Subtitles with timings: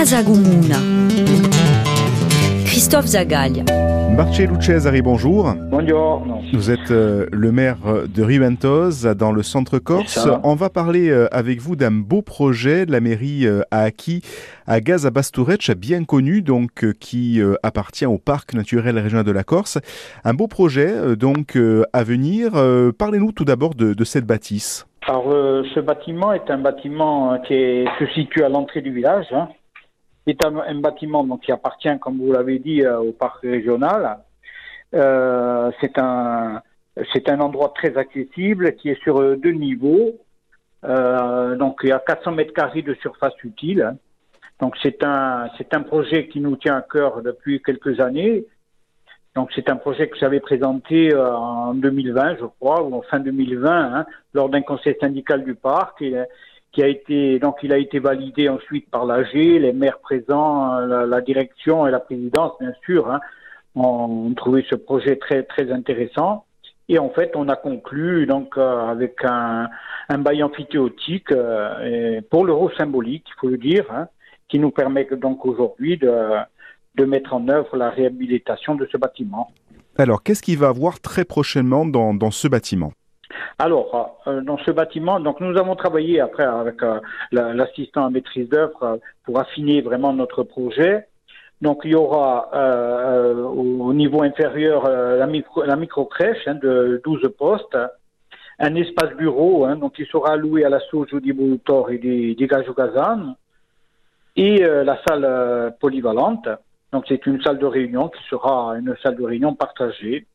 [0.00, 0.22] Casa.
[2.64, 3.64] Christophe Zagaglia.
[4.16, 5.52] Marcello Cesari, bonjour.
[5.70, 6.26] Bonjour.
[6.54, 7.76] Vous êtes euh, le maire
[8.08, 10.26] de Riventos, dans le centre Corse.
[10.42, 14.22] On va parler euh, avec vous d'un beau projet de la mairie euh, a acquis
[14.66, 19.26] à Gaz à Bastourec, bien connu, donc euh, qui euh, appartient au parc naturel régional
[19.26, 19.76] de la Corse.
[20.24, 22.52] Un beau projet euh, donc euh, à venir.
[22.54, 24.86] Euh, Parlez-nous tout d'abord de, de cette bâtisse.
[25.06, 29.26] Alors, euh, ce bâtiment est un bâtiment qui est- se situe à l'entrée du village.
[29.32, 29.48] Hein.
[30.26, 34.18] C'est un, bâtiment donc, qui appartient, comme vous l'avez dit, euh, au parc régional.
[34.94, 36.62] Euh, c'est un,
[36.96, 40.18] un endroit très accessible qui est sur euh, deux niveaux.
[40.82, 43.96] Donc, il y a 400 mètres carrés de surface utile.
[44.60, 48.44] Donc, c'est un, un projet qui nous tient à cœur depuis quelques années.
[49.34, 53.70] Donc, c'est un projet que j'avais présenté en 2020, je crois, ou en fin 2020,
[53.70, 56.02] hein, lors d'un conseil syndical du parc,
[56.72, 61.06] qui a été donc il a été validé ensuite par l'AG, les maires présents, la,
[61.06, 63.20] la direction et la présidence, bien sûr, hein,
[63.74, 66.44] ont, trouvé ce projet très très intéressant.
[66.88, 69.68] Et en fait, on a conclu donc euh, avec un,
[70.08, 74.08] un bail amphithéotique euh, pour l'euro symbolique, il faut le dire, hein,
[74.48, 76.10] qui nous permet donc aujourd'hui de
[76.96, 79.52] de mettre en œuvre la réhabilitation de ce bâtiment.
[79.96, 82.92] Alors, qu'est-ce qu'il va avoir très prochainement dans, dans ce bâtiment?
[83.62, 86.98] Alors, euh, dans ce bâtiment, donc nous avons travaillé après avec euh,
[87.30, 91.06] la- l'assistant à maîtrise d'œuvre euh, pour affiner vraiment notre projet.
[91.60, 96.08] Donc, il y aura euh, au au niveau inférieur la micro, la micro
[96.46, 97.76] hein, de 12 postes,
[98.58, 102.34] un espace bureau, hein, donc il sera alloué à la sauce du Boutor et des,
[102.34, 103.34] des Gazan,
[104.36, 106.48] et euh, la salle polyvalente.
[106.92, 110.26] Donc, c'est une salle de réunion qui sera une salle de réunion partagée.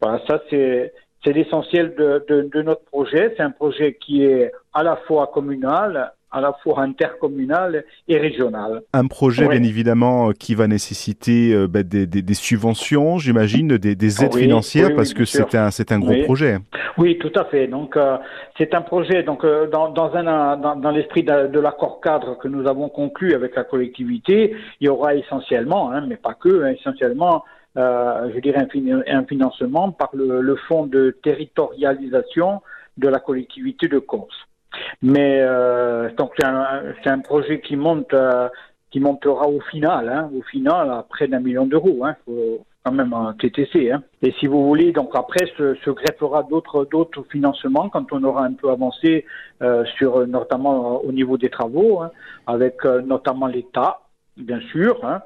[0.00, 0.92] Voilà, ça c'est
[1.24, 3.32] c'est l'essentiel de, de, de notre projet.
[3.36, 8.82] C'est un projet qui est à la fois communal, à la fois intercommunal et régional.
[8.92, 13.76] Un projet, bien évidemment, euh, qui va nécessiter euh, bah, des, des- des subventions, j'imagine,
[13.78, 16.58] des, des aides Oui, financières, oui, parce que c'est un, c'est un gros projet.
[16.98, 17.68] Oui, tout à fait.
[17.68, 18.16] Donc euh,
[18.58, 22.36] c'est un projet donc euh, dans, dans un dans, dans l'esprit de, de l'accord cadre
[22.38, 26.64] que nous avons conclu avec la collectivité, il y aura essentiellement, hein, mais pas que,
[26.64, 27.44] hein, essentiellement,
[27.76, 32.62] je dirais un, un financement par le, le fonds de territorialisation
[32.96, 34.46] de la collectivité de Corse.
[35.02, 38.48] Mais euh, donc c'est un, un projet qui monte euh,
[38.90, 42.04] qui montera au final, hein, au final à près d'un million d'euros.
[42.04, 42.16] Hein,
[42.84, 43.90] quand même un TTC.
[43.90, 44.02] Hein.
[44.22, 48.44] Et si vous voulez, donc après se, se greffera d'autres d'autres financements quand on aura
[48.44, 49.24] un peu avancé
[49.62, 52.10] euh, sur euh, notamment euh, au niveau des travaux, hein,
[52.46, 54.00] avec euh, notamment l'État,
[54.36, 55.02] bien sûr.
[55.02, 55.22] Hein.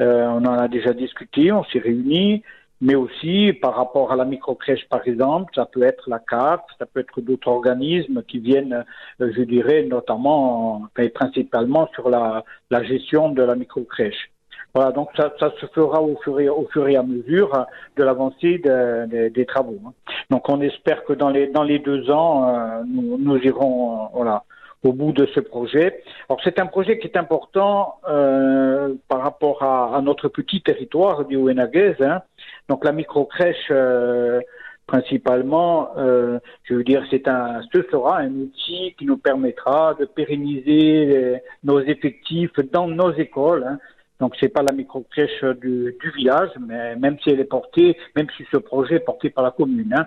[0.00, 2.42] Euh, on en a déjà discuté, on s'est réunis,
[2.80, 6.86] mais aussi par rapport à la microcrèche par exemple, ça peut être la CAF, ça
[6.86, 8.84] peut être d'autres organismes qui viennent,
[9.20, 14.30] euh, je dirais, notamment, enfin, principalement sur la, la gestion de la microcrèche.
[14.74, 16.48] Voilà, donc ça, ça se fera au fur et,
[16.92, 17.62] et à mesure euh,
[17.96, 19.78] de l'avancée de- de- des travaux.
[19.86, 19.92] hein.
[20.30, 24.42] Donc on espère que dans les dans les deux ans, euh, nous, nous irons voilà
[24.84, 26.02] au bout de ce projet.
[26.28, 31.24] Alors c'est un projet qui est important euh, par rapport à, à notre petit territoire
[31.24, 31.94] du Ouenaguez.
[32.00, 32.22] Hein.
[32.68, 34.40] Donc la microcrèche, euh,
[34.86, 40.04] principalement, euh, je veux dire, c'est un, ce sera un outil qui nous permettra de
[40.04, 43.64] pérenniser nos effectifs dans nos écoles.
[43.66, 43.78] Hein.
[44.20, 48.28] Donc c'est pas la microcrèche du, du village, mais même si elle est portée, même
[48.36, 50.06] si ce projet est porté par la commune, hein,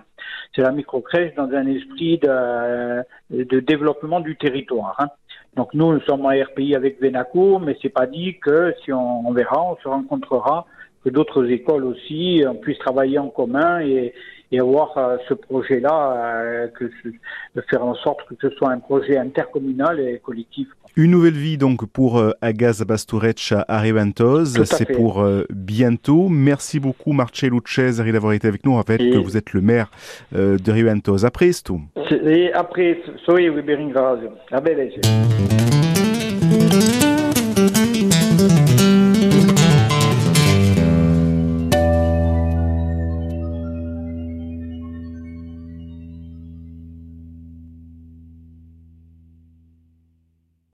[0.56, 4.96] c'est la microcrèche dans un esprit de, de développement du territoire.
[5.00, 5.09] hein.
[5.56, 9.28] Donc nous, nous sommes en RPI avec Venaco, mais c'est pas dit que si on,
[9.28, 10.67] on verra, on se rencontrera,
[11.03, 14.13] que d'autres écoles aussi on puisse travailler en commun et,
[14.52, 16.13] et avoir euh, ce projet-là,
[16.44, 16.85] euh, que
[17.56, 20.68] de faire en sorte que ce soit un projet intercommunal et collectif.
[20.96, 23.78] Une nouvelle vie donc pour euh, Agaz Bastourec à
[24.59, 24.94] à C'est fait.
[24.94, 26.28] pour bientôt.
[26.30, 28.75] Merci beaucoup Marcello Cesari d'avoir été avec nous.
[28.75, 29.91] Rappelle Et- que vous êtes le maire
[30.34, 31.25] de Riventos.
[31.25, 31.81] Après tout.
[32.25, 33.50] Et après, soyez
[34.02, 34.29] Radio.
[34.52, 34.79] La belle